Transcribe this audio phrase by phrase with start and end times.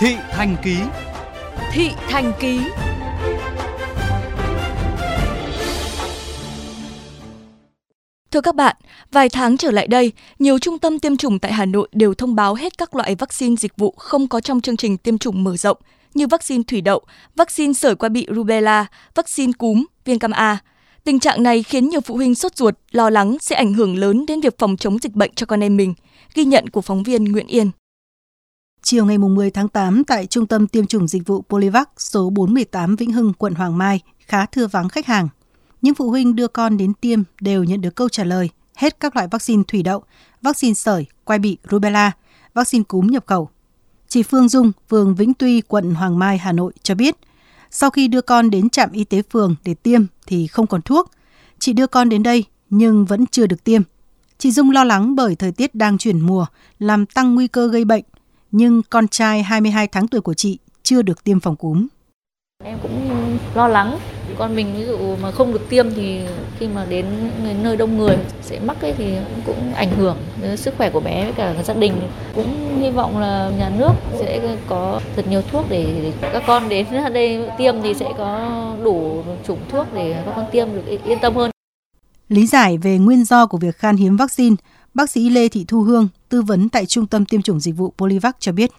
[0.00, 0.76] Thị Thành Ký
[1.72, 2.60] Thị Thành Ký
[8.30, 8.76] Thưa các bạn,
[9.12, 12.34] vài tháng trở lại đây, nhiều trung tâm tiêm chủng tại Hà Nội đều thông
[12.34, 15.56] báo hết các loại vaccine dịch vụ không có trong chương trình tiêm chủng mở
[15.56, 15.78] rộng
[16.14, 17.02] như vaccine thủy đậu,
[17.36, 20.58] vaccine sởi qua bị rubella, vaccine cúm, viêm cam A.
[21.04, 24.26] Tình trạng này khiến nhiều phụ huynh sốt ruột, lo lắng sẽ ảnh hưởng lớn
[24.26, 25.94] đến việc phòng chống dịch bệnh cho con em mình.
[26.34, 27.70] Ghi nhận của phóng viên Nguyễn Yên.
[28.90, 32.96] Chiều ngày 10 tháng 8 tại Trung tâm Tiêm chủng Dịch vụ Polivac số 418
[32.96, 35.28] Vĩnh Hưng, quận Hoàng Mai khá thưa vắng khách hàng.
[35.82, 39.16] Những phụ huynh đưa con đến tiêm đều nhận được câu trả lời hết các
[39.16, 40.02] loại vaccine thủy đậu,
[40.42, 42.12] vaccine sởi, quai bị, rubella,
[42.54, 43.48] vaccine cúm nhập khẩu.
[44.08, 47.16] Chị Phương Dung, phường Vĩnh Tuy, quận Hoàng Mai, Hà Nội cho biết,
[47.70, 51.10] sau khi đưa con đến trạm y tế phường để tiêm thì không còn thuốc.
[51.58, 53.82] Chị đưa con đến đây nhưng vẫn chưa được tiêm.
[54.38, 56.46] Chị Dung lo lắng bởi thời tiết đang chuyển mùa,
[56.78, 58.04] làm tăng nguy cơ gây bệnh,
[58.52, 61.86] nhưng con trai 22 tháng tuổi của chị chưa được tiêm phòng cúm.
[62.64, 63.10] Em cũng
[63.54, 63.98] lo lắng
[64.40, 66.20] con mình ví dụ mà không được tiêm thì
[66.58, 67.06] khi mà đến
[67.62, 69.14] nơi đông người sẽ mắc ấy thì
[69.46, 71.92] cũng ảnh hưởng đến sức khỏe của bé với cả gia đình
[72.34, 76.86] cũng hy vọng là nhà nước sẽ có thật nhiều thuốc để các con đến
[77.12, 78.50] đây tiêm thì sẽ có
[78.84, 81.50] đủ chủng thuốc để các con tiêm được yên tâm hơn.
[82.28, 84.56] Lý giải về nguyên do của việc khan hiếm vaccine,
[84.94, 87.92] bác sĩ Lê Thị Thu Hương, tư vấn tại Trung tâm Tiêm chủng Dịch vụ
[87.98, 88.70] Polivac cho biết.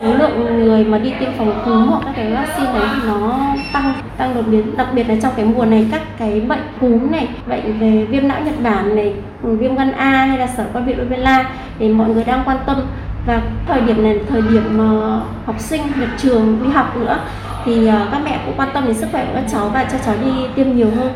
[0.00, 3.46] Số lượng người mà đi tiêm phòng cúm hoặc các cái vaccine đấy thì nó
[3.72, 4.76] tăng tăng đột biến.
[4.76, 8.28] Đặc biệt là trong cái mùa này các cái bệnh cúm này bệnh về viêm
[8.28, 12.10] não nhật bản này viêm gan A hay là sở qua bị rubella thì mọi
[12.10, 12.76] người đang quan tâm.
[13.26, 17.20] Và thời điểm này thời điểm mà học sinh nhập trường đi học nữa
[17.64, 19.98] thì à, các mẹ cũng quan tâm đến sức khỏe của các cháu và cho
[20.06, 21.12] cháu đi tiêm nhiều hơn.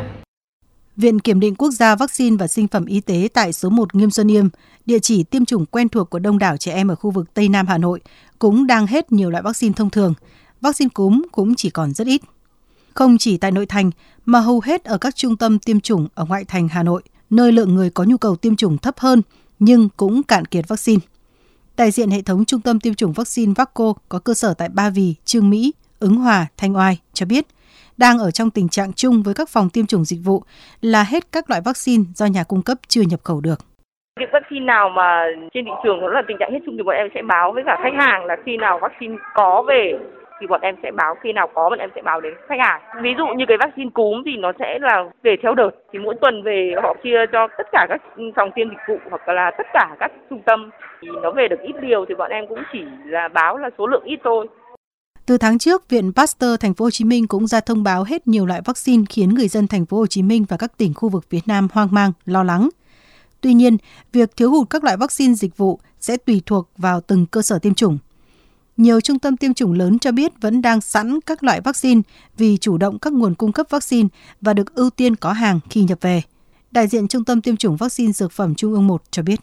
[0.96, 4.10] Viện Kiểm định Quốc gia Vaccine và Sinh phẩm Y tế tại số 1 Nghiêm
[4.10, 4.48] Xuân Yêm,
[4.86, 7.48] địa chỉ tiêm chủng quen thuộc của đông đảo trẻ em ở khu vực Tây
[7.48, 8.00] Nam Hà Nội,
[8.38, 10.14] cũng đang hết nhiều loại vaccine thông thường.
[10.60, 12.22] Vaccine cúm cũng chỉ còn rất ít.
[12.94, 13.90] Không chỉ tại nội thành,
[14.24, 17.52] mà hầu hết ở các trung tâm tiêm chủng ở ngoại thành Hà Nội, nơi
[17.52, 19.22] lượng người có nhu cầu tiêm chủng thấp hơn,
[19.58, 21.00] nhưng cũng cạn kiệt vaccine.
[21.76, 24.90] Đại diện hệ thống trung tâm tiêm chủng vaccine Vacco có cơ sở tại Ba
[24.90, 27.46] Vì, Trương Mỹ, Ứng Hòa, Thanh Oai cho biết,
[27.98, 30.42] đang ở trong tình trạng chung với các phòng tiêm chủng dịch vụ
[30.80, 33.58] là hết các loại vaccine do nhà cung cấp chưa nhập khẩu được.
[34.20, 35.24] Việc vaccine nào mà
[35.54, 37.62] trên thị trường nó là tình trạng hết chung thì bọn em sẽ báo với
[37.66, 39.98] cả khách hàng là khi nào vaccine có về
[40.40, 42.80] thì bọn em sẽ báo, khi nào có bọn em sẽ báo đến khách hàng.
[43.02, 46.14] Ví dụ như cái vaccine cúm thì nó sẽ là về theo đợt, thì mỗi
[46.20, 48.02] tuần về họ chia cho tất cả các
[48.36, 50.70] phòng tiêm dịch vụ hoặc là tất cả các trung tâm
[51.00, 53.86] thì nó về được ít điều thì bọn em cũng chỉ là báo là số
[53.86, 54.46] lượng ít thôi.
[55.26, 58.28] Từ tháng trước, Viện Pasteur Thành phố Hồ Chí Minh cũng ra thông báo hết
[58.28, 61.08] nhiều loại vaccine khiến người dân Thành phố Hồ Chí Minh và các tỉnh khu
[61.08, 62.68] vực phía Nam hoang mang, lo lắng.
[63.40, 63.76] Tuy nhiên,
[64.12, 67.58] việc thiếu hụt các loại vaccine dịch vụ sẽ tùy thuộc vào từng cơ sở
[67.58, 67.98] tiêm chủng.
[68.76, 72.00] Nhiều trung tâm tiêm chủng lớn cho biết vẫn đang sẵn các loại vaccine
[72.36, 74.08] vì chủ động các nguồn cung cấp vaccine
[74.40, 76.22] và được ưu tiên có hàng khi nhập về.
[76.70, 79.40] Đại diện Trung tâm tiêm chủng vaccine dược phẩm Trung ương 1 cho biết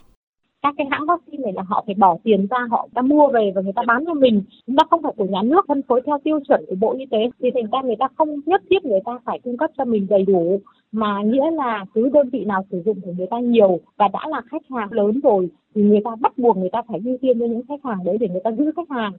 [0.64, 3.52] các cái hãng vaccine này là họ phải bỏ tiền ra họ ta mua về
[3.56, 4.44] và người ta bán cho mình.
[4.68, 7.06] Chúng ta không phải của nhà nước phân phối theo tiêu chuẩn của bộ y
[7.12, 7.18] tế.
[7.40, 10.08] Thì thành ra người ta không nhất thiết người ta phải cung cấp cho mình
[10.10, 13.80] đầy đủ mà nghĩa là cứ đơn vị nào sử dụng của người ta nhiều.
[13.98, 17.00] Và đã là khách hàng lớn rồi thì người ta bắt buộc người ta phải
[17.06, 19.14] ưu tiên cho những khách hàng đấy để người ta giữ khách hàng.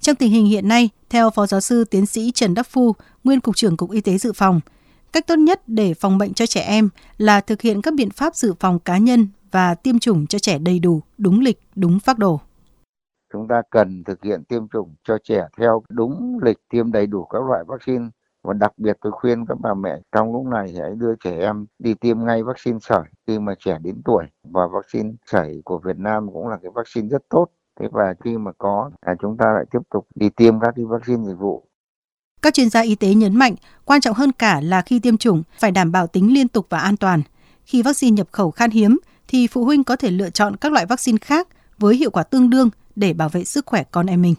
[0.00, 2.92] Trong tình hình hiện nay, theo Phó Giáo sư Tiến sĩ Trần Đắc Phu,
[3.24, 4.60] nguyên Cục trưởng Cục Y tế Dự phòng,
[5.12, 6.88] cách tốt nhất để phòng bệnh cho trẻ em
[7.18, 10.58] là thực hiện các biện pháp dự phòng cá nhân và tiêm chủng cho trẻ
[10.58, 12.40] đầy đủ, đúng lịch, đúng phác đồ.
[13.32, 17.24] Chúng ta cần thực hiện tiêm chủng cho trẻ theo đúng lịch tiêm đầy đủ
[17.24, 18.04] các loại vaccine
[18.42, 21.66] và đặc biệt tôi khuyên các bà mẹ trong lúc này hãy đưa trẻ em
[21.78, 25.98] đi tiêm ngay vaccine sởi khi mà trẻ đến tuổi và vaccine sởi của Việt
[25.98, 27.46] Nam cũng là cái vaccine rất tốt
[27.80, 30.84] thế và khi mà có là chúng ta lại tiếp tục đi tiêm các cái
[30.84, 31.66] vaccine dịch vụ
[32.42, 33.54] các chuyên gia y tế nhấn mạnh,
[33.84, 36.78] quan trọng hơn cả là khi tiêm chủng phải đảm bảo tính liên tục và
[36.78, 37.22] an toàn.
[37.64, 38.98] Khi vaccine nhập khẩu khan hiếm
[39.28, 41.48] thì phụ huynh có thể lựa chọn các loại vaccine khác
[41.78, 44.34] với hiệu quả tương đương để bảo vệ sức khỏe con em mình.